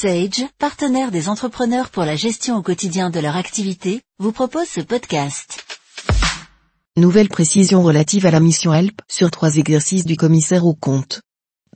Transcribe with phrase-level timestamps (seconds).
[0.00, 4.80] Sage, partenaire des entrepreneurs pour la gestion au quotidien de leur activité, vous propose ce
[4.80, 5.62] podcast.
[6.96, 11.20] Nouvelle précision relative à la mission ALP sur trois exercices du commissaire au compte.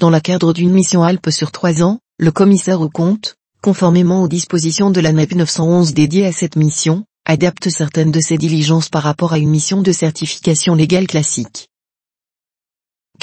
[0.01, 4.29] Dans le cadre d'une mission ALP sur trois ans, le commissaire au compte, conformément aux
[4.29, 9.03] dispositions de la NEP 911 dédiée à cette mission, adapte certaines de ses diligences par
[9.03, 11.69] rapport à une mission de certification légale classique.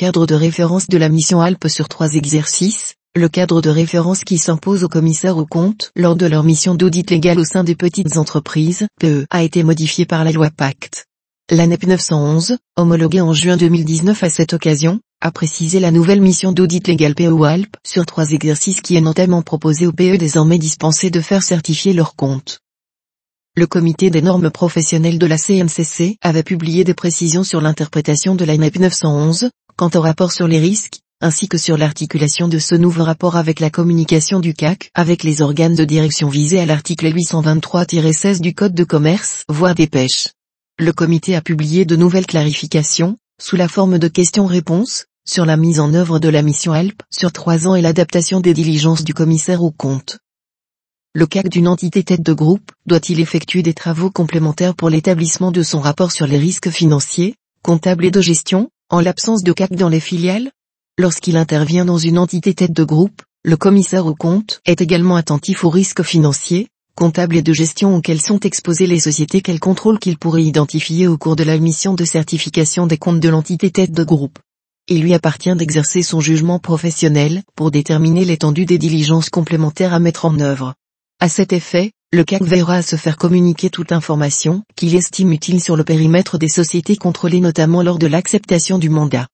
[0.02, 4.40] Cadre de référence de la mission ALP sur trois exercices, le cadre de référence qui
[4.40, 8.18] s'impose aux commissaires aux comptes lors de leur mission d'audit légal au sein des petites
[8.18, 11.06] entreprises, PE, a été modifié par la loi Pacte.
[11.52, 16.52] La NEP 911, homologuée en juin 2019 à cette occasion, a précisé la nouvelle mission
[16.52, 21.12] d'audit légal PE ALP sur trois exercices qui est notamment proposé aux PE désormais dispensés
[21.12, 22.60] de faire certifier leurs comptes.
[23.58, 28.46] Le comité des normes professionnelles de la CNCC avait publié des précisions sur l'interprétation de
[28.46, 29.50] la NEP 911,
[29.82, 33.60] quant au rapport sur les risques, ainsi que sur l'articulation de ce nouveau rapport avec
[33.60, 38.76] la communication du CAC avec les organes de direction visés à l'article 823-16 du Code
[38.76, 40.28] de commerce, voire des pêches.
[40.78, 45.80] Le comité a publié de nouvelles clarifications, sous la forme de questions-réponses, sur la mise
[45.80, 49.64] en œuvre de la mission ALP sur trois ans et l'adaptation des diligences du commissaire
[49.64, 50.20] au compte.
[51.16, 55.64] Le CAC d'une entité tête de groupe doit-il effectuer des travaux complémentaires pour l'établissement de
[55.64, 59.88] son rapport sur les risques financiers, comptables et de gestion, en l'absence de CAC dans
[59.88, 60.52] les filiales
[61.00, 65.64] Lorsqu'il intervient dans une entité tête de groupe, le commissaire au compte est également attentif
[65.64, 70.18] aux risques financiers, comptables et de gestion auxquels sont exposées les sociétés qu'elle contrôle qu'il
[70.18, 74.04] pourrait identifier au cours de la mission de certification des comptes de l'entité tête de
[74.04, 74.40] groupe.
[74.90, 80.26] Il lui appartient d'exercer son jugement professionnel pour déterminer l'étendue des diligences complémentaires à mettre
[80.26, 80.74] en œuvre.
[81.22, 85.62] À cet effet, le CAC veillera à se faire communiquer toute information qu'il estime utile
[85.62, 89.28] sur le périmètre des sociétés contrôlées notamment lors de l'acceptation du mandat.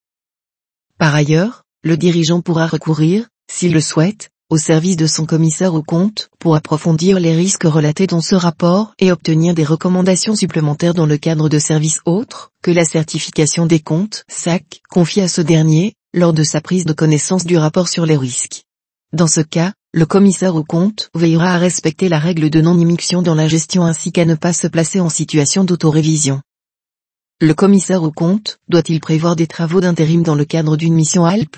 [0.97, 5.81] Par ailleurs, le dirigeant pourra recourir, s'il le souhaite, au service de son commissaire au
[5.81, 11.06] compte pour approfondir les risques relatés dans ce rapport et obtenir des recommandations supplémentaires dans
[11.06, 15.94] le cadre de services autres que la certification des comptes SAC confiée à ce dernier
[16.13, 18.63] lors de sa prise de connaissance du rapport sur les risques.
[19.13, 23.36] Dans ce cas, le commissaire au compte veillera à respecter la règle de non-immixtion dans
[23.36, 26.42] la gestion ainsi qu'à ne pas se placer en situation d'autorévision.
[27.40, 31.56] Le commissaire au compte doit-il prévoir des travaux d'intérim dans le cadre d'une mission ALP?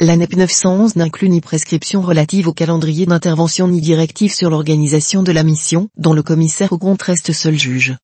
[0.00, 5.30] La NEP 911 n'inclut ni prescription relative au calendrier d'intervention ni directive sur l'organisation de
[5.30, 7.96] la mission, dont le commissaire au compte reste seul juge.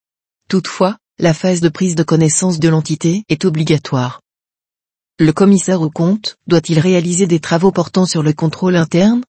[0.48, 4.20] Toutefois, la phase de prise de connaissance de l'entité est obligatoire.
[5.18, 9.22] Le commissaire au compte doit-il réaliser des travaux portant sur le contrôle interne?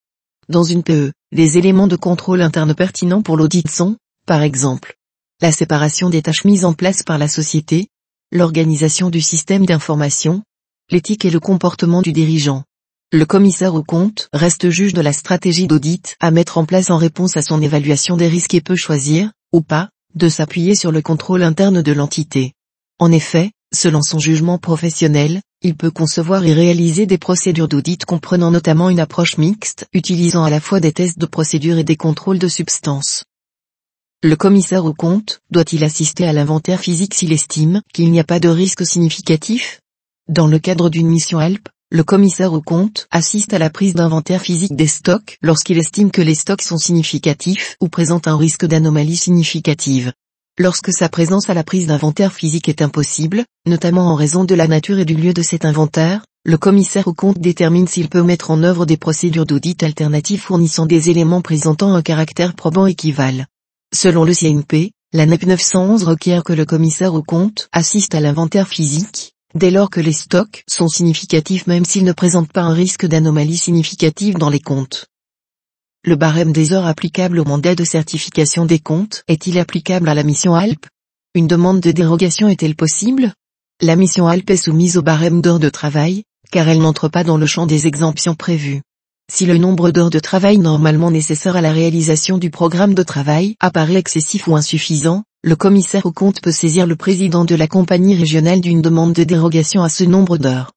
[0.49, 4.97] Dans une PE, les éléments de contrôle interne pertinents pour l'audit sont, par exemple,
[5.41, 7.87] la séparation des tâches mises en place par la société,
[8.33, 10.43] l'organisation du système d'information,
[10.91, 12.65] l'éthique et le comportement du dirigeant.
[13.13, 16.97] Le commissaire au compte reste juge de la stratégie d'audit à mettre en place en
[16.97, 21.01] réponse à son évaluation des risques et peut choisir, ou pas, de s'appuyer sur le
[21.01, 22.51] contrôle interne de l'entité.
[22.99, 28.51] En effet, selon son jugement professionnel, il peut concevoir et réaliser des procédures d'audit comprenant
[28.51, 32.37] notamment une approche mixte utilisant à la fois des tests de procédure et des contrôles
[32.37, 33.23] de substance.
[34.23, 38.39] Le commissaire au compte doit-il assister à l'inventaire physique s'il estime qu'il n'y a pas
[38.39, 39.81] de risque significatif?
[40.27, 44.41] Dans le cadre d'une mission HELP, le commissaire au compte assiste à la prise d'inventaire
[44.41, 49.15] physique des stocks lorsqu'il estime que les stocks sont significatifs ou présentent un risque d'anomalie
[49.15, 50.11] significative.
[50.59, 54.67] Lorsque sa présence à la prise d'inventaire physique est impossible, notamment en raison de la
[54.67, 58.49] nature et du lieu de cet inventaire, le commissaire au compte détermine s'il peut mettre
[58.49, 63.45] en œuvre des procédures d'audit alternatives fournissant des éléments présentant un caractère probant équivalent.
[63.93, 68.67] Selon le CNP, la NEP 911 requiert que le commissaire au compte assiste à l'inventaire
[68.67, 73.05] physique, dès lors que les stocks sont significatifs même s'ils ne présentent pas un risque
[73.05, 75.05] d'anomalie significative dans les comptes.
[76.07, 80.23] Le barème des heures applicable au mandat de certification des comptes est-il applicable à la
[80.23, 80.85] mission ALP
[81.35, 83.33] Une demande de dérogation est-elle possible?
[83.81, 87.35] La mission ALP est soumise au barème d'heures de travail, car elle n'entre pas dans
[87.35, 88.83] le champ des exemptions prévues.
[89.29, 93.57] Si le nombre d'heures de travail normalement nécessaire à la réalisation du programme de travail
[93.59, 98.15] apparaît excessif ou insuffisant, le commissaire au compte peut saisir le président de la compagnie
[98.15, 100.71] régionale d'une demande de dérogation à ce nombre d'heures.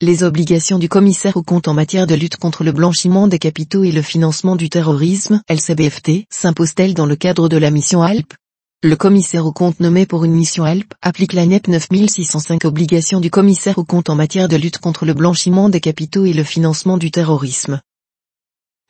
[0.00, 3.82] Les obligations du commissaire au compte en matière de lutte contre le blanchiment des capitaux
[3.82, 8.32] et le financement du terrorisme, LCBFT, s'imposent-elles dans le cadre de la mission ALP
[8.80, 13.28] le commissaire au compte nommé pour une mission HELP applique la NEP 9605 obligation du
[13.28, 16.96] commissaire au compte en matière de lutte contre le blanchiment des capitaux et le financement
[16.96, 17.80] du terrorisme.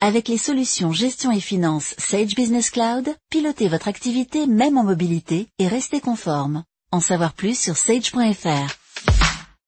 [0.03, 5.47] Avec les solutions gestion et finance Sage Business Cloud, pilotez votre activité même en mobilité
[5.59, 6.65] et restez conforme.
[6.93, 8.88] En savoir plus sur sage.fr.